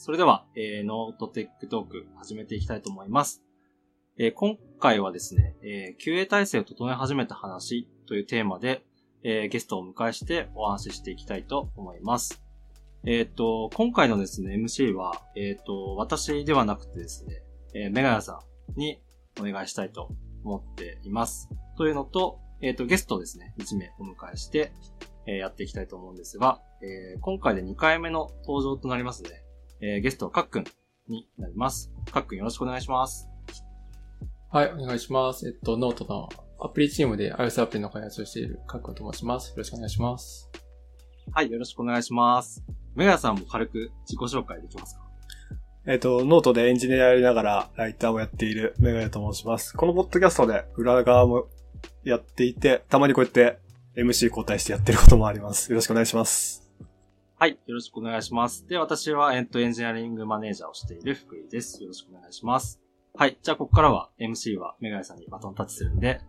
[0.00, 3.42] それでは、えー、 note tech talk 始めていきたいと思います。
[4.16, 8.84] えー今回はですね、えー QA 体制を整え始めた話というテーマで、
[9.24, 12.40] えーゲストをお迎えしてお話ししていきたいと思います。
[13.04, 17.42] えっ、と、今回のですね、MC は、えっ、と、私ではなくてですね、
[17.74, 18.40] えーメガヤさ
[18.76, 19.00] んに
[19.40, 20.12] お願いしたいと
[20.44, 21.48] 思っています。
[21.76, 24.70] というのと、えっ、と、ゲストですね、1名お迎えして、
[25.26, 29.42] えーやっていきたいと思うんですが、えー今回で2回目の登場となりますね。
[29.80, 30.64] えーゲストはかっくん
[31.08, 31.90] になります。
[32.12, 33.28] かっくんよろしくお願いします。
[34.50, 35.46] はい、お願いします。
[35.46, 36.28] えっと、ノートの
[36.60, 39.50] アプリチームで iOS アプリの開発をしているかっくんと申します。
[39.50, 40.50] よろしくお願いします。
[41.32, 42.64] はい、よろしくお願いします。
[42.94, 45.02] メガヤさんも軽く自己紹介できますか？
[45.86, 49.76] えっ、と、ノートでエンジニアやりながらライターもやっているメガヤと申します。
[49.76, 51.46] このポッドキャストで裏側も
[52.04, 53.58] やっていて、たまにこうやって
[53.96, 55.70] MC 交代してやってることもあります。
[55.70, 56.67] よろしくお願いします。
[57.40, 58.66] はい、よろしくお願いします。
[58.66, 61.80] で、私はエントエンジニアリングマネージャーをしている福井です。
[61.80, 62.80] よろしくお願いします。
[63.14, 66.20] はい、じゃあここからは MC はメガヤさんにバトンタッチするんで、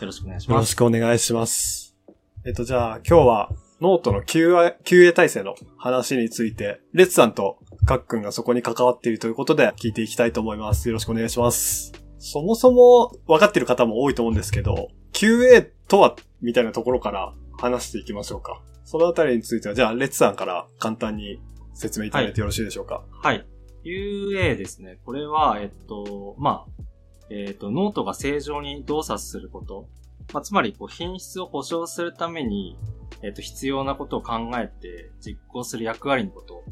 [0.00, 0.54] よろしくお願いします。
[0.54, 1.96] よろしくお願いします。
[2.44, 10.88] えっ、と、じゃあ今日はノートの QA, QA 体制の話について、レッツさんとかっくんがそこに関わっているということで聞いていきたいと思います。
[10.88, 11.92] よろしくお願いします。
[12.18, 18.60] そもそも分かってる方も多いと思うんですけど、QA とはみたいなところから話していきましょうか。
[18.86, 21.40] そのあたりについては、じゃあ、レッツさんから簡単に
[21.74, 23.04] 説明いただいてよろしいでしょうか？
[23.10, 23.44] はい。
[23.84, 25.00] QA ですね。
[25.04, 26.82] これは、えっと、まあ、
[27.30, 29.88] えっと、ノートが正常に動作すること。
[30.32, 32.78] まあ、つまり、こう、品質を保証するために、
[33.22, 36.62] えっと、必要なことを考えて実行する役割のこと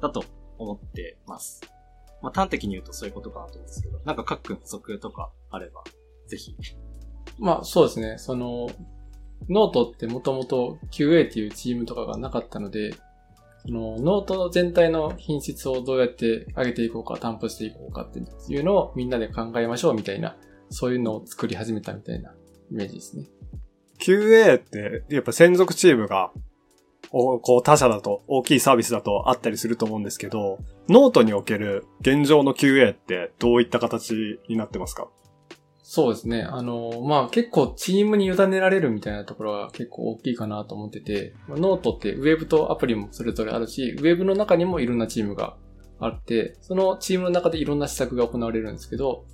[0.00, 0.24] だと
[0.58, 1.62] 思ってます。
[2.20, 5.82] まあ、端的に言うとそういうことかなと思うんですけど、なんかかっくん補足とかあれば、
[6.26, 6.54] ぜひ。
[7.38, 8.18] まあ、そうですね。
[8.18, 8.68] その、
[9.48, 12.94] ノートってもともと QA っていうチームとかがなかったので、
[13.64, 20.36] そのノート全体の品質をどうやって上げていこうか、担保していこうかっていうのをみんなで考えましょうみたいな、
[20.70, 22.34] そういうのを作り始めたみたいな
[22.70, 23.26] イメージですね。
[24.00, 26.32] QA って、やっぱ専属チームが、
[27.10, 30.58] こう他社だと、大きいサービスだとあったりすると思うんですけど、
[30.88, 34.14] ノートにおける現状の QA ってどういった形
[34.48, 35.08] になってますか？
[35.94, 36.40] そうですね。
[36.40, 45.54] あの、まあ結構チームに委ねられるみたいなところは結構大きいかなと思ってて、ノートってウェブとアプリもそれぞれあるし、ウェブの中にもいろんなチームが
[46.00, 49.26] あって、そのチームの中でいろんな施策が行われるんですけど、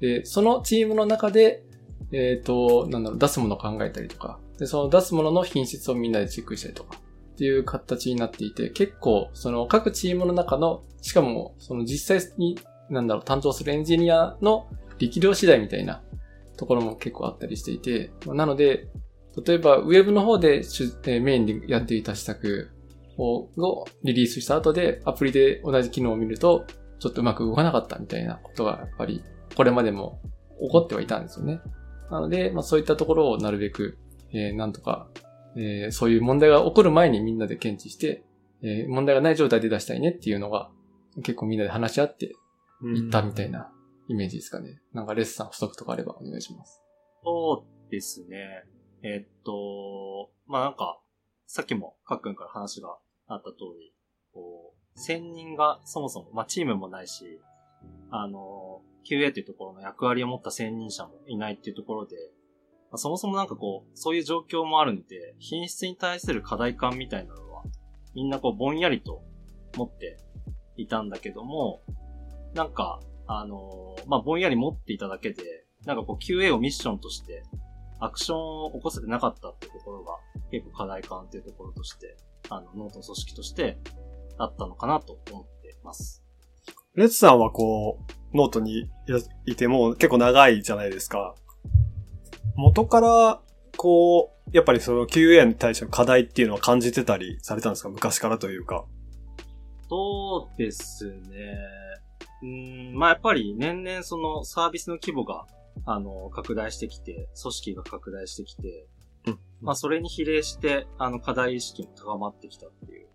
[0.00, 1.66] で、そのチームの中で、
[2.12, 6.96] えっ、と、なんだろう、出すものを考えたりとか、で、その出すものの品質をみんなでチェックしたりとか、
[7.34, 14.66] っていう形になっていて、結構、その各チームの中の、しかも、その実際に、なんだろう、担当するエンジニアの
[14.98, 16.02] 力量次第みたいな
[16.56, 18.88] ところも結構あったりしていて、なので、
[19.46, 22.70] 例えばウェブの方でえーメインでやっていた施策
[23.18, 26.66] ををリリースした後でアプリで同じ機能を見ると、
[26.98, 29.22] ちょっとうまく動かなかったみたいなことがやっぱり
[29.54, 30.20] これまでも
[30.60, 31.60] 起こってはいたんですよね。
[32.10, 33.98] なので、まあそういったところをなるべく、
[34.32, 35.08] えーなんとか、
[35.56, 38.24] えーそういう問題が起こる前にみんなで検知して、
[38.62, 40.70] えー問題がない状態で出したいねっていうのが
[41.22, 42.26] 結構みんなで話し合って
[42.94, 43.70] いったみたいな
[44.08, 44.80] イメージですかね。
[44.92, 46.82] なんかレッスン補足とかあればお願いします。
[47.24, 48.64] そうですね。
[49.02, 51.00] えっと、まあ、なんか、
[51.46, 52.96] さっきもかっくんから話が
[53.28, 53.92] あった通り、
[54.32, 57.40] こう、専任がそもそも、まあ、チームもないし、
[58.10, 62.16] あの、QA というところの役割を持った専任者もいないっていうところで、
[62.90, 67.62] まあそもそもなんかこう、そういう状況もあるので、品質に対する課題感みたいなのは、
[68.14, 69.22] みんなこう、ぼんやりと
[69.76, 70.18] 持って
[70.76, 71.82] いたんだけども、
[72.54, 75.42] なんか、あのまあ、ぼんやり持っていただけで、
[75.84, 77.42] なんかこう QA をミッションとして、
[77.98, 80.16] アクションを起こせてなかったってところが、
[80.50, 82.16] 結構課題感っていうところとして、
[82.50, 83.78] あの、ノートの組織として、
[84.38, 86.22] あったのかなと思ってます。
[86.94, 87.98] レッツさんはこ
[88.32, 88.90] う、ノートにい
[89.46, 91.34] いてもう結構長いじゃないですか。
[92.54, 93.40] 元から、
[93.76, 97.88] こう、やっぱりその QA に対しての課題っていうのは感じてたりされたんですか？
[97.88, 98.84] 昔からというか。
[99.88, 101.18] そうですね。
[102.42, 105.46] うーん、まあ、やっぱり年々そのサービスの規模が、
[105.84, 108.86] あの、拡大してきて、組織が拡大してきて、
[109.26, 113.08] うんまあ、それに比例して、あの、課題意識も高まってきたっていう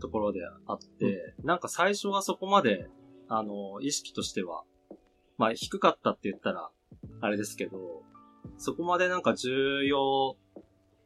[0.00, 2.88] ところであって、なんか最初はそこまで、
[3.28, 4.64] あの、意識としては、
[5.38, 6.70] まあ、低かったって言ったら、
[7.20, 8.02] あれですけど、
[8.56, 10.36] そこまでなんか重要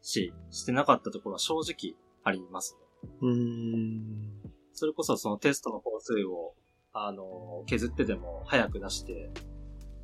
[0.03, 3.11] 視してなかったところは正直ありますね。
[3.23, 4.33] うーん。
[4.73, 6.55] それこそそのテストの工数を、
[6.97, 9.29] あの、削ってでも早く出して、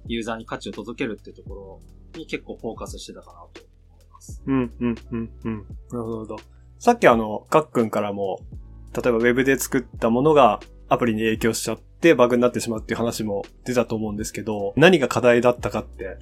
[0.06, 4.42] ユーザーに価値を届けるっていうところに結構フォーカスしてたかなと思います。
[4.44, 5.66] うん、うん、うん、うん。
[5.92, 6.36] なるほど。
[6.80, 8.40] さっきあの、かっくんからも、
[8.92, 10.58] 例えばウェブで作ったものが
[10.88, 16.18] アプリに影響しちゃってバグになってしまうっていう話も出たと思うんですけど、何が課題だったかって、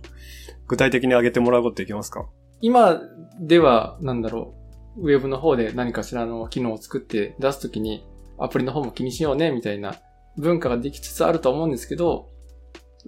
[0.66, 2.28] 具体的に挙げてもらうことできますか？
[2.60, 3.00] 今
[3.40, 4.54] では、なんだろ
[4.98, 8.06] う、ウェブの方で何かしらの機能を作って出すときに、
[8.36, 9.94] アプリの方も気にしようね、みたいな
[10.38, 12.30] 文化ができつつあると思うんですけど、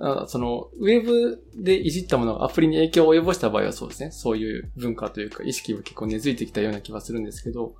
[0.00, 4.10] あその、ウェブでいじったものがアプリに影響を及ぼした場合はそうですね。
[4.10, 7.74] そういう文化というか意識も結構根付いてきたような気はするんですけど、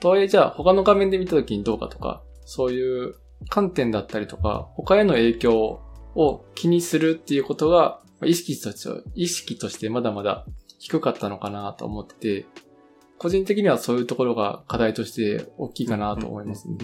[0.00, 3.14] とはいえじゃあ他の画面で見た時にどうかとか、そういう
[3.48, 5.80] 観点だったりとか、他への影響
[6.14, 10.46] を気にするっていうことが、意識として、意識としてまだまだ
[10.78, 12.46] 低かったのかなと思ってて、
[13.18, 16.76] 個人的にはそういうところが課題として大きいかなと思いますね。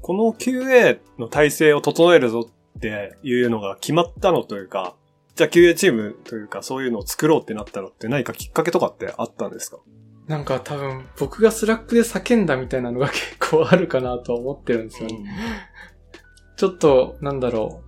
[0.00, 4.94] この QA の体制を整えるぞっていうのが決まったのというか、
[5.34, 9.78] じゃあ QA チームというかそういうのを作ろうってなったのって何かきっかけとかってあったんですか？
[10.26, 15.24] なんか多分僕が Slack で叫んだみたいなのが結構あるかなと思ってるんですよね。
[16.56, 17.82] ちょっと、なんだろ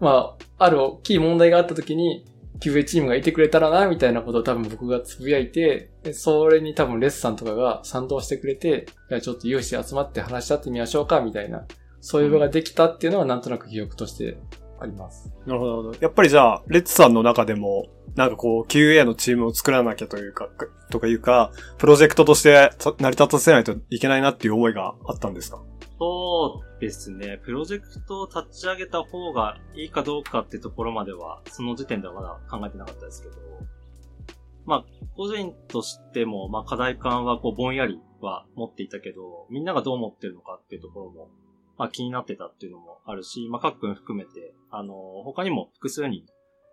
[0.00, 0.04] う。
[0.04, 2.24] まあ、ある大きい問題があった時に、
[2.60, 11.66] QA チームがいてくれたらな、みたいなことを多分僕がつぶやいて、それに多分レッツさんとかが賛同してくれて、いや、ちょっと有志集まって話し合ってみましょうか、みたいな、
[12.00, 14.38] そういう場ができたっていうのはなんとなく記憶として
[14.80, 15.30] あります。
[15.46, 15.98] なるほど、なるほど。
[16.00, 17.86] やっぱりじゃあ、レッツさんの中でも、
[18.16, 20.48] なんかこう、QA のチームを作らなきゃというか、
[20.90, 25.62] とかいうか、プロジェクトとして成り立たせないといけないなっていう思いがあったんですか？
[25.98, 27.40] そうですね。
[27.44, 33.34] プロジェクトを立ち上げた方がいいかどうかってところまでは、その時点ではまだ考えてなかったですけど、
[34.66, 34.84] まあ、
[35.16, 41.28] 個人としても、まあ、課題感はこう、ぼんやりは持っていたけど、みんながどう思ってるのかっていうところも、
[41.78, 46.24] まあ、気になってたっていうのもあるし、まあ、各君含めて、あの、他にも複数人、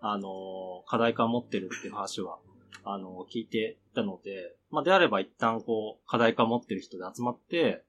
[0.06, 2.38] あの、課題感持ってるっていう話は、
[2.84, 7.86] あの、聞いていたので、まあ、であれば一旦こう、課題感持ってる人で集まって、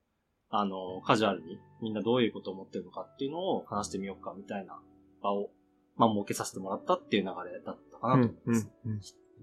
[0.49, 4.79] あの、カジュアルにみんなどういうことを思ってるのかっていうのを話してみようかみたいな
[5.21, 5.51] 場を、
[5.97, 8.71] まあ、設けさせてもらったっていう流れだったかなと思います。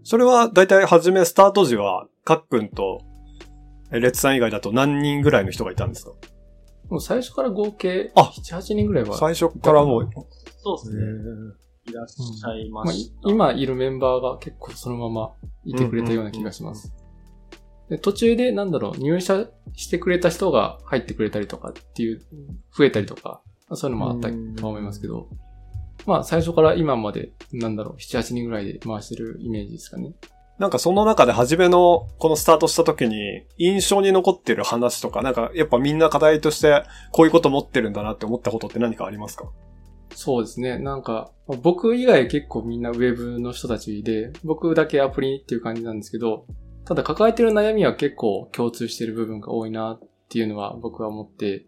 [0.04, 3.02] それは、だいたい初めスタート時は、かっくんと、
[3.92, 6.14] えレッツさん以外だと何人ぐらいの人がいたんですか？
[6.90, 9.18] もう最初から合計、あ7、8人ぐらいは。
[9.18, 10.10] 最初からもう、
[10.64, 11.04] そうですね。
[11.88, 13.30] いらっしゃいままあした。
[13.30, 15.34] 今いるメンバーが結構そのまま
[15.66, 16.94] いてくれたような気がします。
[17.90, 22.22] で途中で、なんだろう、入社してくれた人が入ってくれたりとかっていう、
[22.74, 23.42] 増えたりとか、
[23.74, 25.28] そういうのもあったと思いますけど、
[26.06, 30.14] まあ最初から今まで、なんだろう、7、8人ぐらいで回してるイメージですかね。
[30.58, 33.18] なんかその中で初めのこのスタートした時に
[33.58, 39.46] 印象に残ってる話とか、なんかやっぱみんな課題としてこういうこと持ってるんだなって思ったことって何かありますか？
[40.14, 40.78] そうですね。
[40.78, 41.32] なんか、
[41.62, 46.46] 僕以外結構みんなウェブの人たちで、僕だけアプリっていう感じなんですけど、
[46.86, 50.00] ただ抱えてる悩みは結構共通してる部分が多いなっ
[50.30, 51.66] ていうのは僕は思って、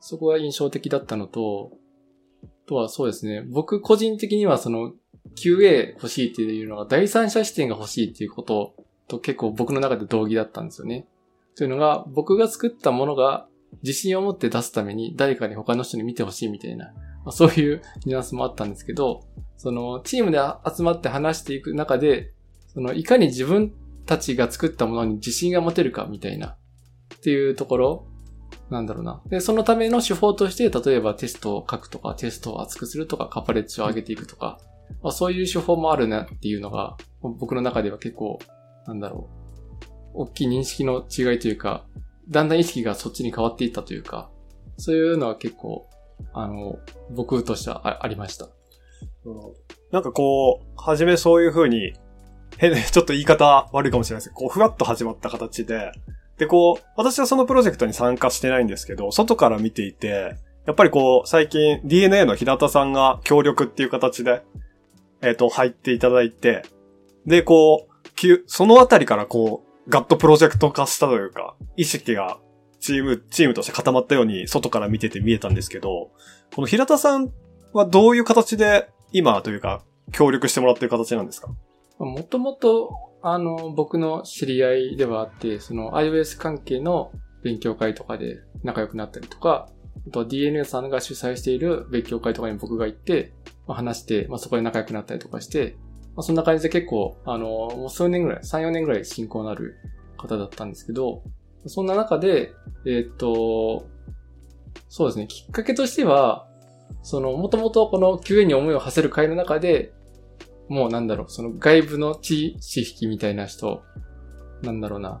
[0.00, 1.72] そこが印象的だったのと、
[2.66, 3.42] とはそうですね。
[3.42, 4.92] 僕個人的にはその
[5.36, 8.74] QA 欲しいっていうのが第三者視点が欲しいっていうこと
[9.08, 11.06] と結構僕の中で同義だったんですよね。
[11.56, 13.48] というのが僕が作ったものが
[13.82, 16.92] 自信を持って出すために誰かに他の人に見てほしいみたいな
[17.28, 19.20] まあ、そういうニュアンスもあったんですけど、
[19.58, 20.38] そのチームで
[20.74, 22.32] 集まって話していく中で、
[22.72, 23.74] そのいかに自分
[24.06, 26.56] たちが作ったものに自信が持てるかみたいな、
[27.16, 28.06] っていうところ、
[28.70, 29.20] なんだろうな。
[29.26, 34.58] で、そのための手法として、例えばテストを書くとか、テストを厚くするとか、カパレッジを上げていくとか、
[35.02, 38.38] まあ、そういう手法もあるなっていうのが、僕の中では結構、
[38.86, 39.28] なんだろ
[40.14, 41.84] う、大きい認識の違いというか、
[42.30, 44.30] だんだん意識がそっちに変わっていったというか、
[44.78, 45.90] そういうのは結構、
[46.32, 46.78] あの、
[47.10, 48.48] 僕としてはありました。
[49.90, 51.92] なんかこう、初めそういう風に、
[52.56, 55.92] 変、 ちょっと言い方悪いかもしれないですけど、こう、ふわっと始まった形で、
[56.38, 64.42] で、こう、私はそのプロジェクトに参加してないんですけど、外から見ていて、やっぱりこう、最近 DNA の平田さんが協力っていう形で、
[65.20, 66.62] えっ、と、入っていただいて、
[67.26, 72.38] で、こう、きゅそのあたりからこう、ガットプロジェクト化したというか、意識が
[72.80, 76.10] チーム、チームとして固まったように外から見てて見えたんですけど、
[76.54, 77.32] この平田さん
[77.72, 79.82] はどういう形で今というか、
[80.12, 81.48] 協力してもらってる形なんですか？
[81.98, 82.90] もともと、
[83.22, 87.10] あの、僕の知り合いではあって、その iOS 関係の
[87.42, 89.68] 勉強会とかで仲良くなったりとか、
[90.06, 93.32] あと DNA さんが主催している勉強会とかに僕が行って、
[93.66, 95.76] まあ、話して、まあ、そこで仲良くなったりとかして、
[96.14, 99.76] まあ、そんな感じで結構、あの、もう数年ぐらい、3、4年ぐらい親交のある
[100.16, 101.22] 方だったんですけど、
[101.66, 102.52] そんな中で、
[102.86, 103.88] えーっと、
[104.88, 106.46] そうですね、きっかけとしては、
[107.02, 109.92] その、もともとこの QA に思いを馳せる会の中で、
[110.68, 113.82] もうなんだろう、その外部の知識みたいな人、
[114.62, 115.20] なんだろうな、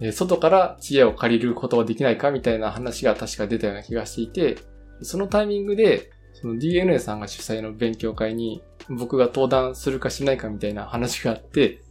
[0.00, 4.58] えー外から知恵を借りることはできないかみたいな話が確か出たような気がしていて、
[5.02, 11.82] そのタイミングで、その DNA さんが主催の勉強会に僕が登壇するかしないかみたいな話があって、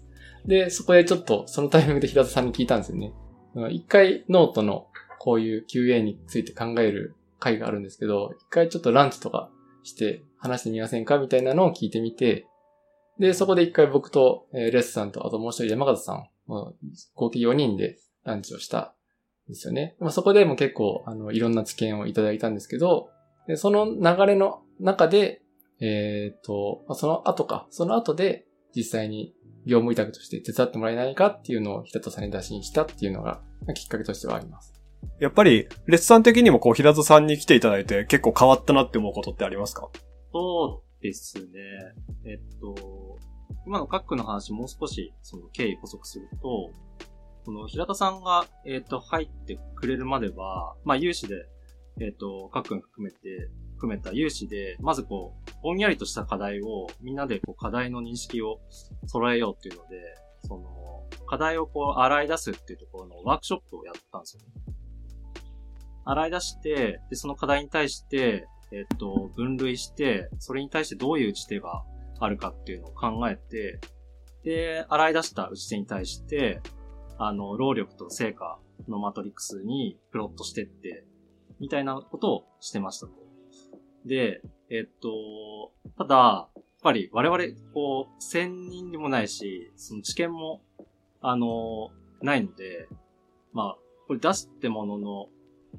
[0.46, 3.12] で、そこでちょっとそのタイミングで平田さんに聞いたんですよね。
[3.72, 4.88] 一回ノートの
[5.20, 9.50] こういう QA について考える会があるんですけど、一回ちょっとランチとか
[9.84, 12.48] して話してみませんかみたいなのを聞いてみて、
[13.20, 18.94] で、そこで一回僕と、レスさんと、あともう一人山形さん、合計4人でランチをした
[19.48, 19.96] んですよね。
[20.00, 23.10] まあ、そこでも結構、あの、いろんな知見をいただいたんですけど、
[23.48, 25.42] でその流れの中で、
[25.80, 28.45] えっ、と、その後か、その後で
[28.76, 29.34] 実際に
[29.66, 33.42] 業務委託として手伝ってもらえないかっていうのを平田さんに打診したっていうのが、
[33.74, 34.74] きっかけとしてはあります。
[35.20, 39.90] やっぱり、レッツさん的にもこう、平田さんに来ていただいて結構変わったなって思うことってありますか？
[40.34, 41.46] そうですね。
[42.26, 43.18] えっと、
[43.66, 46.72] 今のカックの話もう少しその経緯補足すると、
[47.46, 51.36] この平田さんが、えっ、と、入ってくれるまでは、まあ、有志で、
[52.02, 53.18] えっ、と、カックン含めて、
[53.86, 58.60] 含めた有志で、まずこう、ぼんやりとした課題を、みんなでこう、課題の認識を
[59.06, 60.02] 揃えようっていうので、
[60.48, 64.48] その、課題をこう、洗い出すっていうところのワークショップをやったんですよね。
[66.04, 71.84] 洗い出して、で、その課題に対して、えっと、分類して、それに対してどういう打ち手が
[72.20, 73.80] あるかっていうのを考えて、
[74.44, 76.62] で、洗い出した打ち手に対して、
[77.18, 81.06] あの、労力と成果のマトリックスにプロットしてって、
[81.60, 83.25] みたいなことをしてましたと。
[84.06, 87.44] で、えっと、ただ、やっぱり我々、
[87.74, 90.62] こう、千人でもないし、その知見も、
[91.22, 91.90] あの、
[92.22, 92.88] ないので、
[93.54, 95.28] まあ、これ出してものの、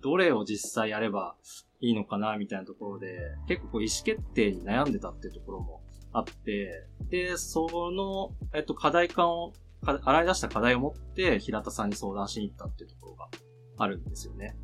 [0.01, 1.37] どれを実際やれば
[1.81, 3.19] いいのかな、みたいなところで、
[3.49, 9.53] 結構こう意思決定に悩んでたっていうところもあって、で、その、えっと、課題感を、
[9.83, 13.29] 洗い出した課題を持って平田さんに相談しに行ったっていうところが
[13.77, 14.57] あるんですよね。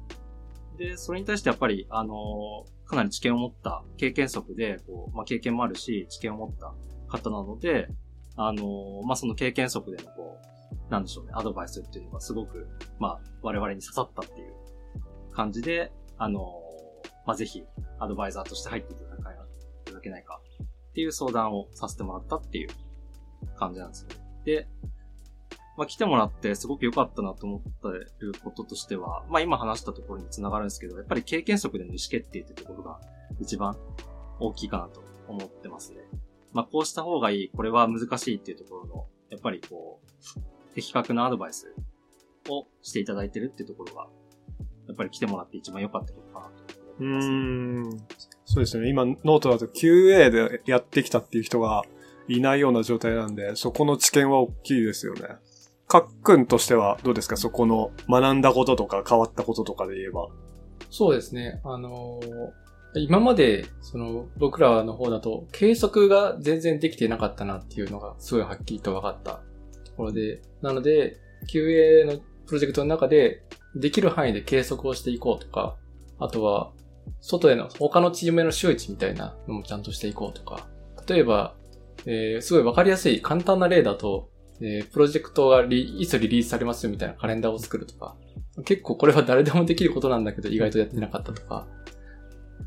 [0.82, 6.74] で、それに対してやっぱり、あの、かなり知見を持った経験則で、こう、まあ、経験もあるし、知見を持った
[7.08, 7.88] 方なので、
[8.36, 10.38] あの、まあ、その経験則でのこ
[10.88, 14.52] う、なんでしょうね、アドバイスっていうのがすごく、まあ、我々に刺さったっていう
[15.32, 16.60] 感じで、あの、
[17.26, 17.62] まあ、ぜひ、
[18.00, 19.04] アドバイザーとして入っていた
[19.92, 20.40] だけないか
[20.90, 22.68] っていう相談をさせてもらったっていう
[23.56, 24.16] 感じなんですよね。
[24.44, 24.68] で、
[25.82, 27.88] まあ、来てもらってすごく良かったなと思って
[28.20, 33.00] ることとしては、まあ、今話したところにつながるんですけど、やっぱり経験則での意思決定っていうところが
[33.40, 33.76] 一番
[34.38, 35.98] 大きいかなと思ってますね。
[36.52, 40.00] まあ、こうした方がいい、これは難しいっていうところの、やっぱりこ
[40.36, 41.74] う、的確なアドバイス
[42.48, 44.06] をしていただいてるっていうところが、
[44.86, 47.34] やっぱり来てもらって一番良かったことかなと思います、ね。
[47.34, 47.98] うん。
[48.44, 48.88] そうですね。
[48.88, 51.82] 今、ノートだと QA でやってきたっていう人が
[52.28, 55.22] いないような状態なんで、そこの知見は大きいですよね。
[55.92, 57.36] かっくんとしてはどうですか？
[57.36, 60.28] そこの学んだこととか変わったこととかで言えば。
[60.88, 61.60] そうですね。
[61.64, 69.40] あのー、今まで、その、僕らの方だと、計測が全然できてなかったなっていうのが、すごいはっきりと分かった
[69.84, 71.18] ところで、なので、
[71.50, 73.42] QA のプロジェクトの中で、
[73.74, 75.76] できる範囲で計測をしていこうとか、
[76.18, 76.72] あとは、
[77.20, 80.68] 外での他のチームへの周知みたいなのもちゃんとしていこうとか、
[81.06, 81.54] 例えば、
[82.04, 84.28] えー、すごいわかりやすい簡単な例だと、
[84.62, 88.16] えー、プロジェクトがいつリリースされますよみたいなカレンダーを作るとか、
[88.64, 91.66] 結構これは誰でもできることなんだけど意外とやってなかったとか、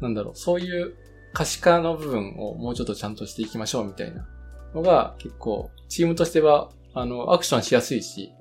[0.01, 0.95] なんだろう、そういう
[1.33, 4.27] 可視化の部分をもうちょっとちゃんとしていきましょうみたいな
[4.73, 8.33] のが結構チームとしては、あの、アクションしやすいし、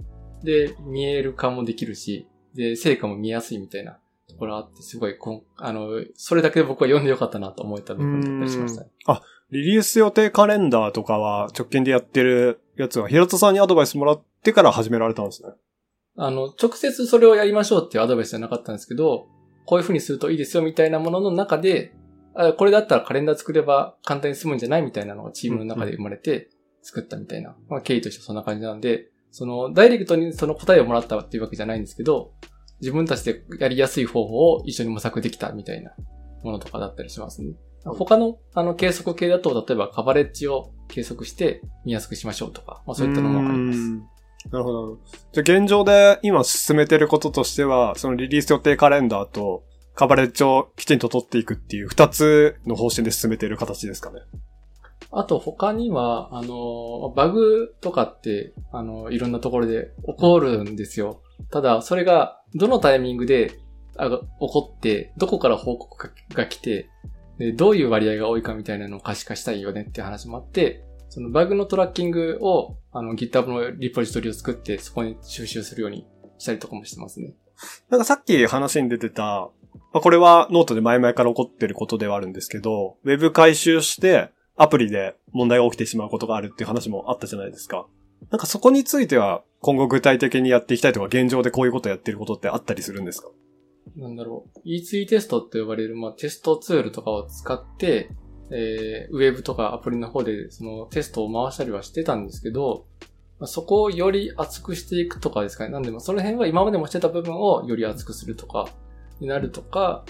[0.42, 9.22] で、見える化もできるし、で、成果も見やすいみたいなところあって、すごいこん、あの、それだけで僕は読んでよかったなと思えた部分だったりしました、ね、あ、
[9.54, 15.50] リリース予定カレンダーとかは直近でやってるやつは、平田さんにアドバイスもらってから始められたんですね。
[16.16, 19.28] あの、直接それをやりましょうっていうアドバイスじゃなかったんですけど、
[19.64, 21.94] こういう風にするといいですよみたいなものの中で、
[22.34, 26.50] あこれだったらカレンダー作れば簡単に済むんじゃないみたいなのがチームの中で生まれて
[26.82, 32.32] 作ったみたいな、まあ経緯としてそんな感じなんで、その、ダイレクトにその答えをもらったっていうわけじゃないんですけど、
[32.80, 35.92] 自分たちでやりやすい方法を一緒に模索できたみたいな
[36.42, 37.54] ものとかだったりしますね。
[37.84, 43.78] 他の、あの、計測系だと、例えばカバレッジを計測して見やすくしましょうとか、まあそういったのもあります。
[44.50, 44.98] なるほど。
[45.32, 49.64] じゃあ現状で今進めてることとしては、そのリリース予定カレンダーと
[49.94, 54.20] カバレッジをきちんと取っていくっていう二つの方針で進めている形ですかね。
[55.10, 61.22] あと他には、あの、バグとかって、あの、いろんなところで起こるんですよ。
[61.50, 63.52] ただ、それがどのタイミングで
[63.96, 66.88] あ起こって、どこから報告が来て、
[67.38, 76.06] で、どういう割合が多いかみたいなのを可視化したいよねっていう話もあって、そのバグのトラッキングを、あの GitHub のリポジトリを作って、そこに収集するように
[76.38, 77.34] したりとかもしてますね。
[77.88, 79.50] なんかさっき話に出てた、
[79.92, 87.86] まあ、これはノートで前々から起こってることではあるんですけど、ウェブ改修してアプリで問題が起きてしまうことがあるっていう話もあったじゃないですか。
[88.30, 93.28] なんかそこについては今後具体的にやっていきたいとか現状でこういうことやってることってあったりするんですか？
[93.96, 94.68] なんだろう。
[94.68, 98.10] E2 テストって呼ばれる、まあ、テストツールとかを使って、
[98.50, 102.86] えー、ウェブとかアプリの方でそのテストを回したりはしてたんですけど、
[103.38, 105.70] まあ、そこをより厚くしていくとかですかね。
[105.70, 108.68] なんでもその辺は今までもしてた部分をより厚くするとか
[109.20, 110.04] になるとか、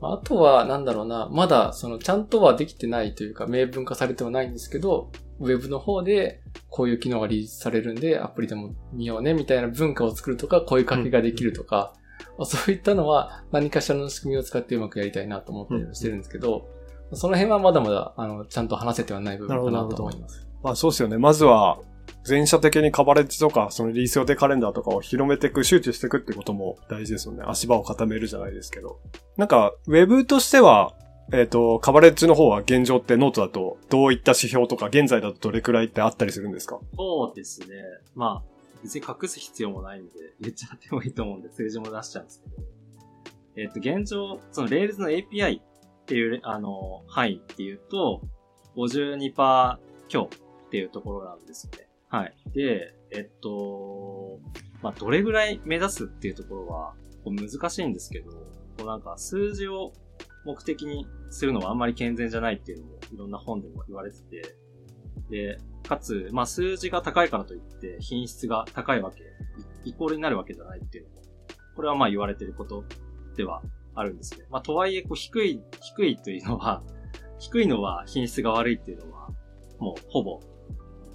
[0.00, 12.05] あとは、なんだろうな、まだ、その、ちゃんとはできてないというか、明文化されてはないんですけど、ウェブの方で、こういう機能がリリースされるんで、アプリでも見ようね、みたいな文化を作るとか、こういう書きができるとか、うん、
[12.44, 16.68] そういったのは、何かしらの仕組みを使ってうまくやりたいなと思ったりしてるんですけど、
[17.10, 20.46] うん、その辺はまだまだ、あの、ちゃんと話せてはない部分かなと思います。
[20.62, 21.18] まあそうですよね。
[21.18, 21.78] まずは、
[22.24, 27.44] 全社的にカバレッジとか、そのリリース予定カレンダーとかを広めていく、周知していくってことも大事ですよね。
[27.46, 28.98] 足場を固めるじゃないですけど。
[29.36, 30.94] なんか、ウェブとしては、
[31.32, 36.78] えっ、ー、と、カバレッジの方は現状ってノートだと、どういった指標とか、現在だとどれくらいってあったりするんですか？
[36.96, 37.66] そうですね。
[38.14, 38.55] まあ、
[38.86, 42.56] 別に隠す必要もないんで、 言っちゃってもいいと思うんで、数字も出しちゃうんですけど。
[43.56, 45.64] えっ、ー、と、現状、その Rails の API っ
[46.06, 48.22] ていう、あの、範囲っていうと、
[48.76, 49.78] 52%
[50.08, 50.30] 強
[50.66, 51.88] っていうところなんですよね。
[52.08, 52.34] はい。
[52.52, 54.38] で、えっと、
[54.82, 59.92] まあ、どれぐらい目指すっていうところは、難しいんですけど、こうなんか数字を
[60.44, 64.56] 目的にするのはあんまり健全じゃないっていうのもいろんな本でも言われてて、
[65.28, 69.22] で、かつ、まあ、数字が高いからといって品質が高いわけ、
[69.84, 71.22] イコールになるわけじゃないっていうのも、
[71.76, 72.84] これはまあ言われてること
[73.36, 73.62] では
[73.94, 74.46] あるんですね。
[74.50, 76.82] まあ、とはいえ、こう低い、低いというのは、
[77.38, 79.28] 低いのは品質が悪いっていうのは、
[79.78, 80.40] もうほぼ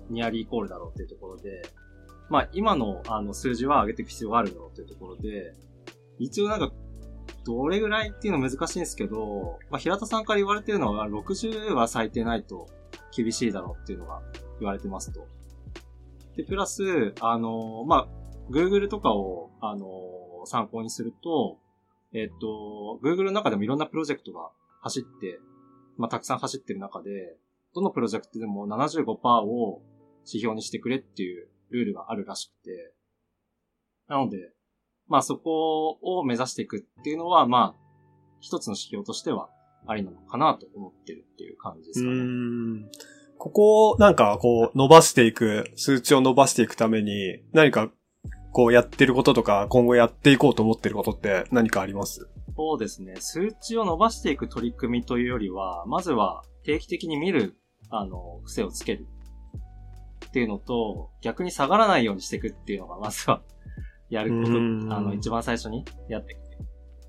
[0.10, 1.64] ニアリーイコールだろうっていうところで、
[2.30, 5.56] まあ今のあの数字は上げていく必要があるだろうっていうところで、
[6.20, 6.72] 一応なんか、
[7.44, 12.68] どれぐらいっていうの難しいんですけど、まあ平田さんから言われてるのは60は最低ないと
[13.16, 14.22] 厳しいだろうっていうのが
[14.62, 15.28] 言われてますと。
[16.36, 19.88] で、プラス、あの、まあ、Google とかを、あの、
[20.46, 21.58] 参考にすると、
[22.14, 24.50] えっと、Google の中でもいろんなプロジェクトが
[24.82, 25.40] 走って、
[25.98, 27.38] まあ、たくさん走ってる中で、
[27.74, 29.82] どのプロジェクトでも75%を
[30.26, 32.94] 指標にしてくれっていうルールがあるらしくて、
[34.08, 34.52] なので、
[35.08, 37.82] まあそこを目指していくっていうのは、まあ、
[38.40, 39.50] 一つの指標としては
[39.88, 42.16] ありなのかなと思ってるっていう感じですかね。
[43.46, 47.90] うんここをなんかこう伸ばしていく、数値を伸ばしていくために何か
[48.52, 52.30] こうやってることとか今後やっていこうと思ってることって何かあります？
[52.56, 53.16] そうですね。
[53.18, 57.56] 数値を伸ばしていく取り組みというよりは、まずは定期的に見る、
[57.90, 59.08] あの、癖をつける
[60.28, 63.42] っていうのと、逆に下がらないようにしていくっていうのが、まずは、
[64.12, 64.52] やること、
[64.96, 66.42] あの、一番最初にやっていく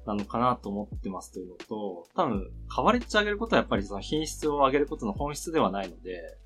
[0.06, 6.38] なのかなと思ってますというのと、多分、カバレッジ上げることはやっぱりその品質を上げることの本質ではないので、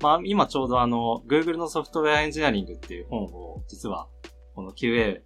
[0.00, 4.06] まあ、今ちょうどあの、Google のソフトウェアエンジニアリングっていう本を、実は、
[4.54, 5.22] この QA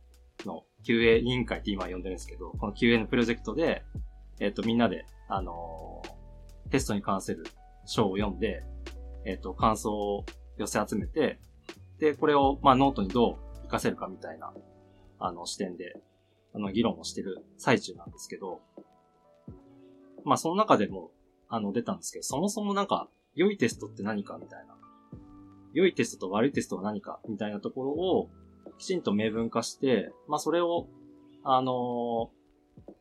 [0.47, 3.83] の、QA 委員会って今呼んでるんですけど、この QA のプロジェクトで、
[4.41, 6.03] えっ、と、みんなで、あの、
[6.71, 7.45] テストに関する
[7.85, 8.65] 章を読んで、
[9.27, 10.25] えっ、と、感想を
[10.57, 11.39] 寄せ集めて、
[11.99, 14.53] で、これを、まあ、ノートにどう活かせるかみたいな、
[15.19, 16.01] あの、視点で、
[16.55, 18.61] あの、議論をしてる最中なんですけど、
[20.25, 21.11] まあ、その中でも、
[21.49, 24.77] あの、出たんですけど、そもそもなんか、良いテストって何かみたいな。
[25.73, 28.31] 良いテストと悪いテストは何かみたいなところを、
[28.79, 30.89] きちんと明文化して、まあ、それを、
[31.45, 32.93] あのー、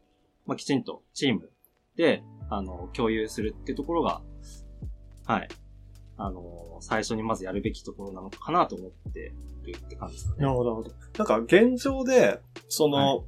[0.45, 1.49] まあ、きちんとチーム
[1.95, 4.21] で、あの、共有するっていうところが、
[5.25, 5.47] はい、
[6.17, 9.33] あの、最初にまずやるべきところなのかなと思って
[9.63, 10.41] るって感じですかね。
[10.41, 10.95] なるほど、なるほど。
[11.17, 13.25] なんか現状で、その、はい、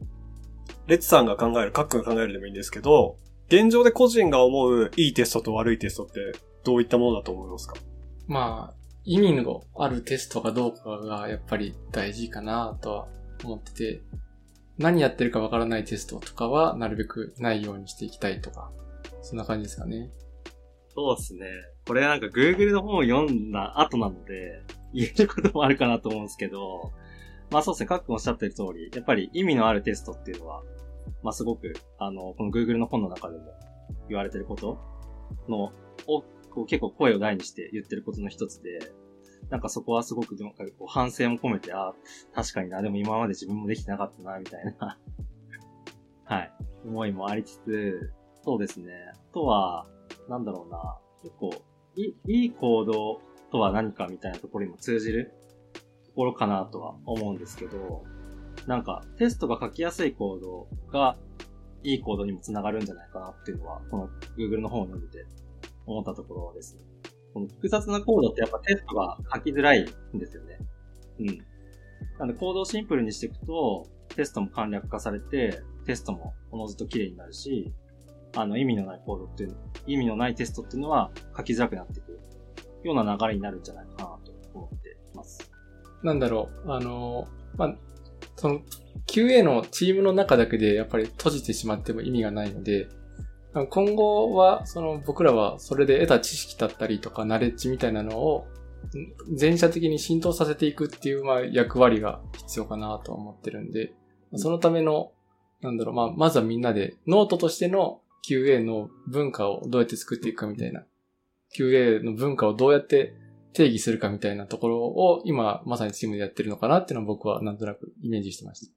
[0.88, 3.18] レッツさんが考える、カックが考えるでもいいんですけど、
[3.48, 7.76] 現状で個人が思ういいテストと悪いテストってどういったものだと思いますか？
[8.28, 13.08] まあ、意味のあるテストかどうかがやっぱり大事かなとは
[13.44, 14.02] 思ってて、
[14.78, 18.72] 何やってるかわからないテストとかはなるべくないようにしていきたいとか、
[19.22, 20.10] そんな感じですかね。
[20.96, 21.46] そうですね。
[21.88, 26.92] これなんか Google の本を読んだ後なので、言えることもあるかなと思うんですけど、
[27.52, 30.64] まあそうですね、カックおっしゃってる通り、やっぱり意味のあるテストっていうのは、
[31.22, 33.46] まあすごく、あの、この Google の本の中でも
[34.10, 34.80] 言われてること
[35.48, 35.72] の、
[36.08, 38.94] を、こう結構声を大にして言ってることの一つで、
[39.50, 41.94] なんかそこはすごく、なんかこう反省も込めて、あ
[42.34, 45.00] 確かにな、でも今まで自分もできてなかったな、みたいな。
[46.26, 46.54] はい、
[46.86, 48.14] 思いもありつつ、
[48.44, 48.94] そうですね。
[49.14, 49.88] あとは、
[50.30, 51.52] なんだろうな、結構、
[51.96, 55.34] いいい行動とは何かみたいなところにも通じる
[56.08, 58.04] ところかなとは思うんですけど、
[58.68, 61.18] なんかテストが書きやすいコードが、
[61.84, 65.26] いいコードにもつながるんじゃないかなっていうのは、この Google の本を読んでて
[65.86, 66.78] 思ったところです。
[67.34, 70.60] この複雑なコードってやっぱテストが書きづらいんですよね。
[71.20, 71.28] うん。
[72.20, 77.74] なのでコードをシンプルにしていくと、テストも簡略化されて、テストもおのずと綺麗になるし、
[78.36, 79.56] あの意味のないコードっていう、
[79.88, 82.20] 意味のないテストっていうのは書きづらくなっていく
[82.84, 85.52] ような流れになるんじゃないかなと思っています。
[86.04, 87.76] なんだろう、あの、まあ、
[88.44, 88.60] その
[89.08, 92.90] QA のチームの中だけでやっぱり閉じてしまっても意味がないので、
[93.70, 98.48] 今後は、その僕らはそれで得た知識だったりとかナレッジみたいなのを
[99.34, 103.94] 全社的に浸透させていくっていう、まあ、役割が必要かなと思ってるんで、
[104.36, 105.14] そのための、
[105.62, 110.84] なんだろう、まあ、まずはみんなでノートとしての QA の文化をどうやって作っていくかみたいな、
[111.58, 113.14] QA の文化をどうやって
[113.54, 118.74] 定義するかみたいなところを今まさにチームでやってるのかなっていうのは僕はなんとなくイメージしてました。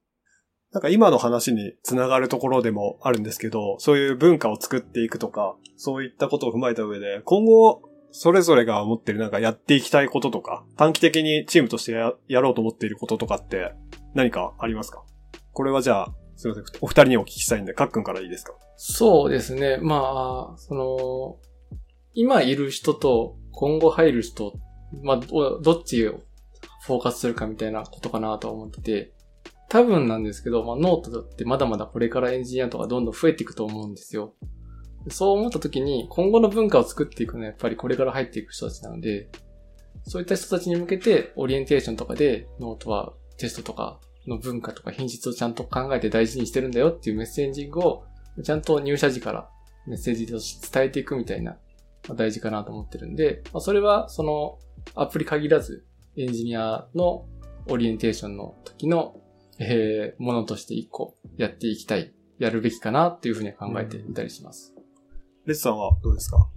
[0.73, 13.71] なんか今の話につながるところでもあるんですけど、そういう文化を作っていくとか、そういったことを踏まえた上で、今後、それぞれが持ってるなんかやっていきたいこととか、短期的にチームとしてややろうと思っていることとかって
[14.13, 15.03] 何かありますか？
[15.53, 16.63] これはじゃあ、すいません。
[16.81, 18.53] お二人にお聞きしたいんで、かっくんからいいですか？
[18.75, 19.77] そうですね。
[19.77, 21.37] まあ、その、
[22.13, 24.53] 今いる人と今後入る人、
[25.03, 26.21] まあ、どっちを
[26.85, 29.13] フォーカスするかみたいなことかなと思ってて、
[29.69, 34.33] 多分なんですけど、まあ、ノートだってまだまだこれからエンジニアとかどんどん増えていくと思うんですよ。
[35.09, 39.29] そう思った時に、今後の文化を作っていくのはやっぱりこれから入っていく人たちなので、
[40.03, 48.03] そういった人たちに向けて、オリエンテーションとかで、ノートはテストとかの文化とか品質をちゃんと考えて大事にしてるんだよっていうメッセージングを、
[48.43, 49.49] ちゃんと入社時から
[49.85, 51.57] メッセージとして伝えていくみたいな、
[52.15, 54.59] 大事かなと思ってるんで、まあ、それはその
[54.95, 57.25] アプリ限らず、エンジニアの
[57.69, 59.21] オリエンテーションの時の
[59.59, 64.75] えー、ものとして一個やっていきたい、やるべきかなっていうふうに考えていたりします。
[65.47, 66.47] レッツさんはどうですか？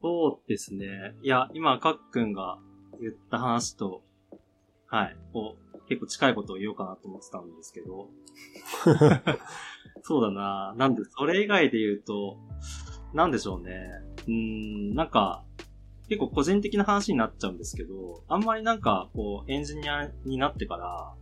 [0.00, 0.86] そうですね。
[1.22, 2.58] いや、今、かっくんが
[3.00, 4.02] 言った話と、
[4.86, 8.08] はい、こう、結構近いことを言おうかなと思ってたんですけど。
[10.02, 12.36] そうだななんで、それ以外で言うと、
[13.14, 13.88] なんでしょうね。
[14.28, 15.44] うん、なんか、
[16.08, 21.14] 結構個人的な話になっちゃうんですけど、あんまりなんか、こう、エンジニアになってから、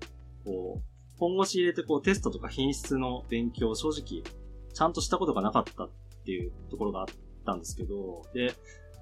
[0.44, 4.22] こう、本腰入れてこうテストとか品質の勉強を正直
[4.72, 5.90] ちゃんとしたことがなかったっ
[6.24, 7.06] ていうところがあっ
[7.46, 8.52] たんですけど、で、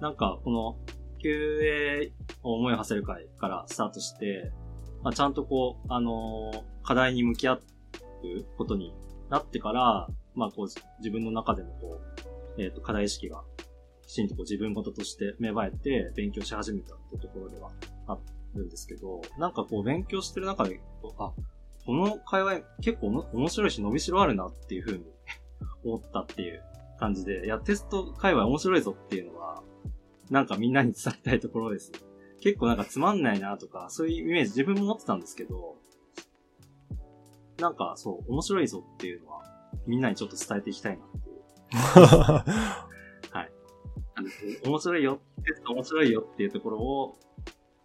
[0.00, 0.76] なんかこの
[1.24, 2.12] QA
[2.42, 4.52] を思いを馳せる会からスタートして、
[5.02, 7.62] まあ、ちゃんとこう、あのー、課題に向き合う
[8.58, 8.94] ことに
[9.30, 10.66] なってから、まあこう
[10.98, 12.00] 自分の中でもこ
[12.56, 13.42] う、えっ、ー、と課題意識が
[14.12, 17.70] きちんとこう自分事として芽生えて勉強し始めたってところでは
[18.06, 18.18] あ
[18.54, 20.82] るんですけど、なんかこう勉強してる中で、
[21.18, 21.32] あ、
[21.86, 25.04] この会話結構面白いし伸びしろあるなっていう風に
[25.82, 26.62] 思ったっていう
[27.00, 29.62] 感じで、いや、テスト界隈面白いぞっていうのは、
[30.28, 31.90] なんかみんなに伝えたいところです。
[32.42, 35.76] 結構なんかつまんないなとか、そういうイメージ自分も持ってたんですけど、
[37.60, 39.40] なんかそう、面白いぞっていうのは、
[39.86, 42.84] みんなにちょっと伝えていきたいなっていう。
[44.64, 47.18] 面白いよ、テスト面白いよっていうところを、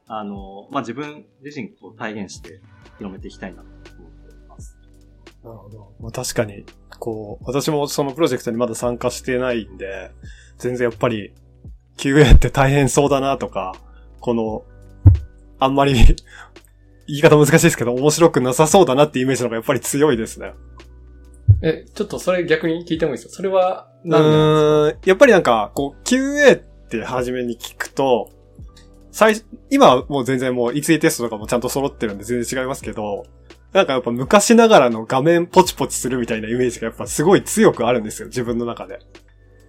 [0.08, 2.62] あの、まあ、自分自身こう体現して
[2.98, 4.78] 広めていきたいなと思っています。
[5.44, 5.94] なるほど。
[6.00, 6.66] まあ、確かに、
[7.00, 10.12] こう、私もそのプロジェクトにまだ参加してないんで、
[10.58, 11.34] 全然やっぱり
[11.98, 13.76] QA って大変そうだなとか、
[14.20, 14.64] この、
[15.60, 15.94] あんまり
[17.08, 20.54] 言い方難しいですけど、面白くなさそうだなってイメージの方がやっぱり強いですね。
[21.62, 23.34] え、ちょっとそれ逆に聞いてもいいですか？
[23.36, 25.10] それは何でなんですか？
[25.10, 28.30] やっぱりなんか、こう、QA って初めに聞くと、
[29.12, 29.36] 最、
[29.72, 33.26] 今はもう全然もう、いついテストとかもちゃんと揃ってるんで全然違いますけど、
[33.74, 39.00] なんかやっぱ昔ながらの画面ポチポチするみたいなイメージがやっぱすごい強くあるんですよ、自分の中で。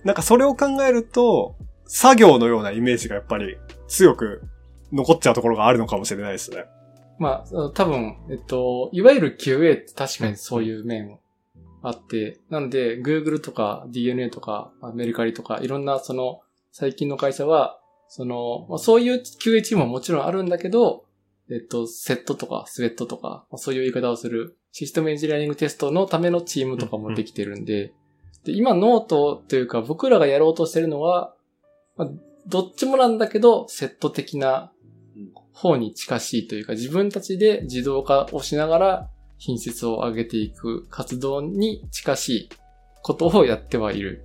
[0.05, 4.43] なんかそれを考えると、作業のようなイメージがやっぱり強く
[4.93, 6.67] 残っちゃうところがあるのかもしれないですね。
[7.19, 11.19] まあ、多分、えっと、いわゆる QA って確かにそういう面
[11.89, 16.41] あって、なので、Google とか DNA とかメルカリとかいろんなその
[16.73, 21.05] 最近の会社はその、まあ、そういう QA チームももちろんあるんだけど、
[21.51, 27.93] えっと、セットとか SWET とか、まあ、そういう言い方をするシステムエンジニアリングテストのためのチームとかもできてるんで、
[28.45, 31.35] で今ノートというか僕らがやろうとしてるのは、
[31.97, 32.09] まあ、
[32.47, 34.73] どっちもなんだけど、セット的な
[35.53, 42.49] 方に近しいというか、自分たちで自動化をしながら品質を上げていく活動に近しい
[43.03, 44.25] ことをやってはいる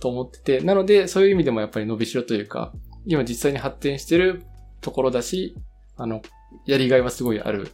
[0.00, 2.72] と思ってて、なのでそういう意味でもやっぱり伸びしろというか、
[3.06, 4.42] 今実際に発展してる
[4.80, 5.54] ところだし、
[5.96, 6.22] あの、
[6.66, 7.70] やりがいはすごいある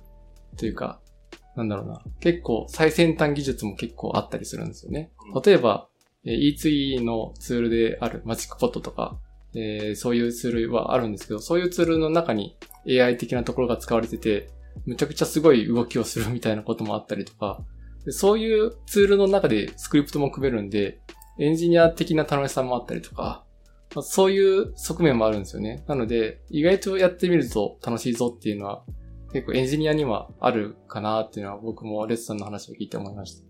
[0.56, 1.00] というか、
[1.56, 5.10] なんだろうな、結構最先端技術も結構あったりするんですよね。
[5.44, 5.88] 例えば、
[6.24, 9.18] E2E のツールであるマジックポットとか、
[9.54, 14.48] えーそういうツールはあるんですけど、そういうツールの中に AI 的なところが使われてて、
[14.86, 17.64] むちゃくちゃすごい動きをするみたいなこともあったりとか、
[18.08, 21.00] そういうツールの中でスクリプトも組めるんで、
[21.38, 23.44] エンジニア的な楽しさもあったりとか、
[23.94, 25.84] まあそういう側面もあるんですよね。
[25.86, 28.84] なので、意外とやってみると楽しいぞっていうのは、
[29.32, 33.46] 結構エンジニアにはあるかなっていうのは僕もレッツさんの話を聞いて思いました。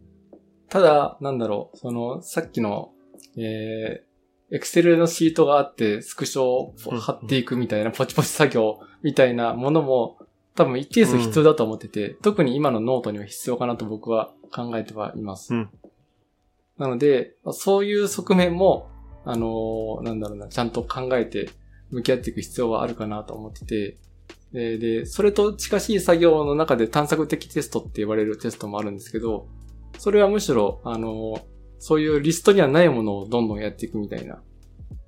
[0.68, 2.92] ただ、なんだろう、その、さっきの、
[3.37, 10.18] えー、エクセルのシートがあって、スクショを貼っていくみたいな、ポチポチ作業みたいなものも、
[10.60, 15.54] 多分一定数必要だと思ってて、特に今のノートには必要かなと僕は考えてはいます。
[15.54, 15.70] うん
[16.76, 18.88] なので、まあそういう側面も、
[19.26, 21.50] あのーなんだろうな、ちゃんと考えて
[21.90, 23.98] 向き合っていく必要はあるかなと思ってて、
[24.52, 29.46] で、で、それと近しい作業の中で探索的テストって言われるテストもあるんですけど、
[29.98, 31.38] それはむしろ、あの、
[31.78, 34.42] そういうリストにはないものをどんどんやっていくみたいな、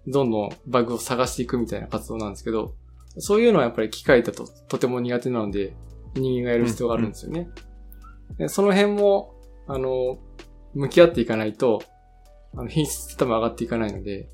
[0.07, 2.75] どんどんバグを探していくみたいな活動なんですけど、
[3.19, 5.75] そういうのはやっぱり機械だととても苦手なので、
[6.15, 7.49] 人間がやる必要があるんですよね。
[8.39, 9.35] でその辺も、
[9.67, 10.19] あの、
[10.75, 11.83] 向き合っていかないと、
[12.55, 14.29] あの品質って多分上がっていかないので、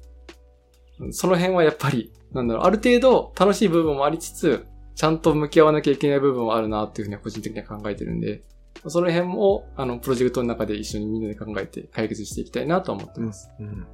[1.11, 8.43] その辺はやっぱり、なんだろう、ある程度楽しい部分もありつつ、ちゃんと向き合わなきゃいけない部分はあるなっていうふうには個人的には考えてるんで、
[8.87, 13.49] その辺も、あの、プロジェクトの中で一緒にみんなで考えて解決していきたいなと思ってます。
[13.61, 13.87] うん。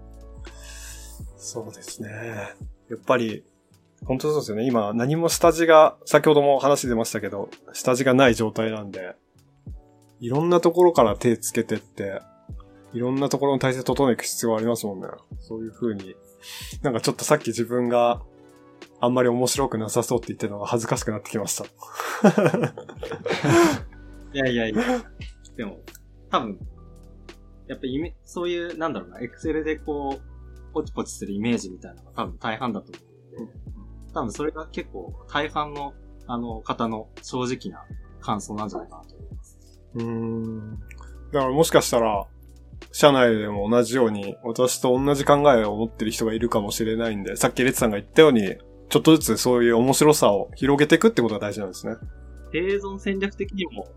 [1.36, 2.08] そうですね。
[2.88, 3.44] やっぱり、
[4.04, 4.66] 本当そうですよね。
[4.66, 9.16] 今、何も下地が、先ほども話出ましたけど、下地がない状態なんで、
[10.20, 12.20] いろんなところから手つけてって、
[12.92, 15.08] いろんなところの体制整えていく必要ありますもんね。
[15.40, 16.14] そういう風に。
[16.82, 18.22] なんかちょっとさっき自分が
[19.00, 21.64] あんまり面白くなさそうって言ってるのが恥ずかしくなってきました。
[24.32, 24.82] いやいやいや。
[25.56, 25.80] でも、
[26.30, 26.58] 多分、
[27.66, 33.00] やっぱイメ、そういう、なんだろうな、エクセルでこう、ポチポチするイメージみたいなのが多分大半だと思
[33.38, 33.63] うんで、
[34.14, 35.92] 多分それが結構大半の、
[36.26, 37.84] あの、方の正直な
[38.20, 39.58] 感想なんじゃないかなと思います。
[39.94, 40.78] うーん。
[41.32, 42.26] だからもしかしたら、
[42.92, 48.56] 社内でも同じように、私と同じ考えを持ってる人がいるかもしれないんで、さっきレッツさんが言ったように、
[48.88, 51.96] ちょっとずつそういう面白さを広げていくってことが大事なんですね。
[52.52, 53.88] 生存戦略的にも、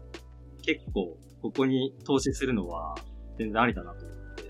[0.63, 2.95] 結構、ここに投資するのは、
[3.38, 4.43] 全然ありだなと思って、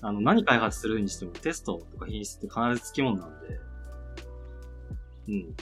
[0.00, 3.60] あの、何開発するにしてもテストとか品質って必ずつきものなんで、
[5.28, 5.54] うん。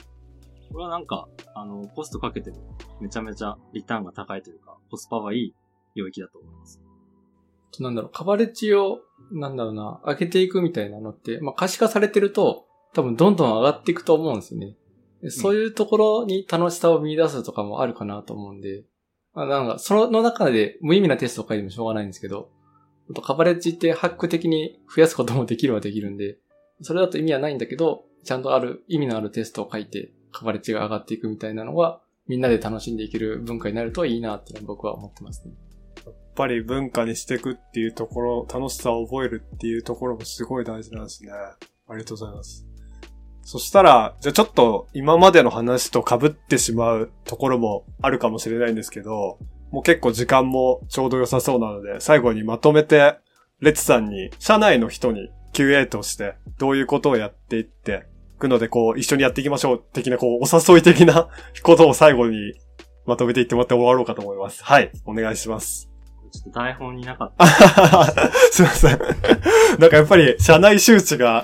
[0.71, 5.55] これはなんか、あの、コストかけても、めちゃめちゃリターンが高いというか、コスパはいい
[5.95, 6.81] 領域だと思います。
[7.71, 8.99] となんだろう、カバレッジを、
[9.31, 14.75] なんだろうな、上げていくみたいなのって、まあ、可視化されてると、多分どんどん上がっていくと思うんですよね。
[15.21, 18.83] でそういうところに楽しさを見出すとかもあるかなと思うんで、
[19.33, 22.49] まあ、なんか、その中で無意味なテストを書いてもしょうがないんですけど、
[23.09, 26.37] あとカバレッジってハック的に増やすこともできるはできるんで、
[26.81, 35.53] それだと意味はないんだけど、ちゃんとある、意味のあるテストを書いて、カバレッジが上がっていくみたいなのは、みんなで楽しんでいける文化になるといいなって僕は思ってますね。
[36.05, 41.31] やっぱり文化にしていくっていうところ、楽しさを覚えるっていうところもすごい大事なんですね。
[41.31, 41.57] あ
[41.93, 42.65] りがとうございます。
[43.43, 49.39] そしたら、じゃあちょっと今までの話と被ってしまうところもあるかもしれないんですけど、
[49.71, 53.17] もう結構時間もちょうど良さそうなので、最後にまとめて、
[53.59, 58.05] レッツさんに、社内の人に QA としてどういうことをやっていって
[58.41, 61.29] くので、こう一緒にやっていきましょう的な、こうお誘い的な
[61.63, 62.53] ことを最後に
[63.05, 64.63] まとめていってもらって終わろうかと思います。
[64.63, 65.91] はい、お願いします。
[66.31, 67.45] ちょっと台本になかった。
[68.51, 68.99] すいません。
[69.79, 71.43] なんかやっぱり、社内周知が、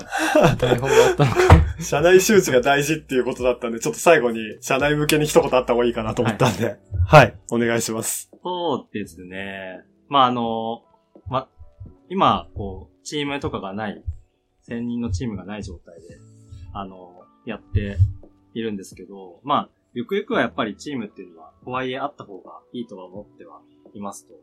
[0.58, 1.40] 台本があったのか。
[1.78, 8.30] 社内周知が大事っていうことだったんで、ちょっと最後に、社内向けに一言あった方がいいかなと思ったんで、はい、お願いします。
[8.42, 9.80] そうですね。
[10.08, 10.82] まあ、あの、
[11.28, 11.48] ま、
[12.08, 14.02] 今、こう、チームとかがない、
[14.68, 16.18] 1000人のチームがない状態で、
[16.78, 17.96] あの、やって
[18.54, 23.60] いるんですけど、まあ、ゆくゆくはやっぱりチームっていうのは、とはいえあった方がいいとは思っては
[23.94, 24.34] いますと。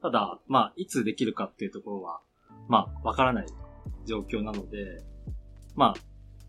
[0.00, 2.20] ただ、まあ、いつできるかっていうところは、
[2.68, 3.46] まあ、わからない
[4.06, 5.02] 状況なので、
[5.74, 5.94] ま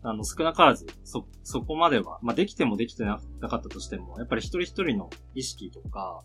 [0.02, 6.22] あ、あの、少なからず、そ、そこまでは、まあ、できてもできてなかったとしても、やっぱり一人一人の意識とか、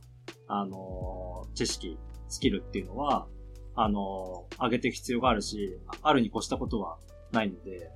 [0.48, 1.98] あのー知識、
[2.30, 3.28] スキルっていうのは、
[3.76, 6.98] あのー上げていく必要があるし、あるに越したことは
[7.34, 7.92] ないので、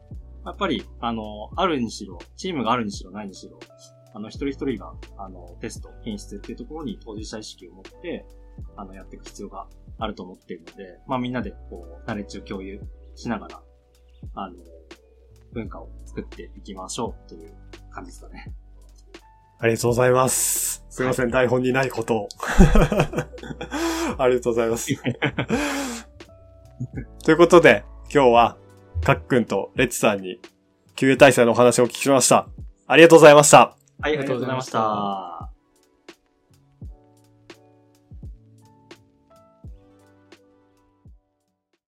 [0.46, 3.60] やっぱり、あのーあるにしろ、チームがあるにしろないにしろ、
[4.14, 8.26] あの、一人一人が、あの、テスト、品質っていうところに当事者意識を持って、
[8.78, 9.68] あの、やっていく必要が
[10.00, 12.80] あると思っているので、まあみんなで、こう、ナレッジを共有
[13.16, 13.62] しながら、
[14.36, 14.56] あの、
[15.54, 17.54] 文化を作っていきましょうという
[17.92, 18.54] 感じですかね。
[19.60, 20.86] ありがとうございます。
[20.90, 22.28] すいません、台本にないことを。
[24.18, 24.94] ありがとうございます。
[27.24, 28.58] ということで、今日は、
[29.04, 30.40] かっくんとレッツさんに、
[30.96, 32.48] 救援体制のお話を聞きました。
[32.88, 33.58] ありがとうございました。
[33.58, 35.55] はい、ありがとうございました。